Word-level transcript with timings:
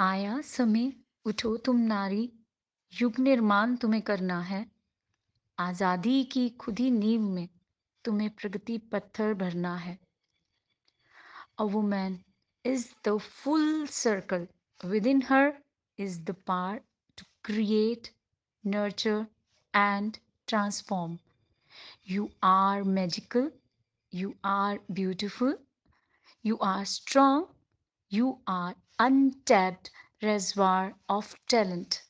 आया 0.00 0.40
समय 0.40 0.92
उठो 1.26 1.56
तुम 1.56 1.80
नारी, 1.86 2.28
युग 2.92 3.18
निर्माण 3.18 3.74
तुम्हें 3.76 4.00
करना 4.02 4.38
है। 4.40 4.64
आज़ादी 5.58 6.22
की 6.24 6.48
खुद 6.60 6.78
ही 6.78 6.90
नींव 6.90 7.22
में 7.22 7.48
तुम्हें 8.04 8.28
प्रगति 8.30 8.78
पत्थर 8.92 9.34
भरना 9.34 9.74
है। 9.76 9.98
A 11.58 11.62
woman 11.64 12.18
is 12.64 12.86
the 13.08 13.16
full 13.18 13.86
circle 13.88 14.46
within 15.06 15.22
her 15.22 15.52
is 15.98 16.18
the 16.20 16.36
power 16.46 16.80
to 17.18 17.26
create 17.44 18.08
nurture 18.64 19.24
and 19.74 20.16
transform 20.48 21.18
you 22.10 22.28
are 22.46 22.82
magical 22.90 23.50
you 24.12 24.34
are 24.46 24.78
beautiful 24.90 25.58
you 26.44 26.56
are 26.64 26.84
strong 26.88 27.44
You 28.12 28.40
are 28.48 28.74
untapped 28.98 29.92
reservoir 30.20 30.94
of 31.08 31.36
talent. 31.46 32.02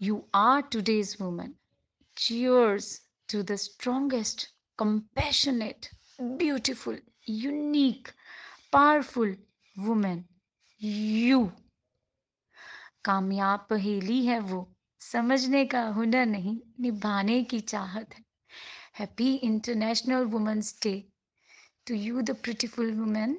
You 0.00 0.24
are 0.34 0.62
today's 0.62 1.20
woman. 1.20 1.54
Cheers 2.16 3.02
to 3.28 3.44
the 3.44 3.56
strongest, 3.56 4.48
compassionate, 4.76 5.88
beautiful, 6.38 6.98
unique, 7.24 8.12
powerful 8.72 9.36
woman. 9.76 10.26
You. 10.80 11.52
कामयाब 13.04 13.66
पहेली 13.70 14.24
है 14.26 14.38
वो 14.40 14.60
समझने 15.00 15.64
का 15.66 15.86
हुनर 15.96 16.26
नहीं 16.26 16.58
निभाने 16.80 17.42
की 17.50 17.60
चाहत 17.60 18.14
है 18.14 18.24
happy 18.98 19.34
international 19.50 20.24
women's 20.34 20.78
day 20.82 20.94
to 21.86 21.94
you 21.94 22.20
the 22.22 22.30
beautiful 22.44 22.92
women 22.94 23.38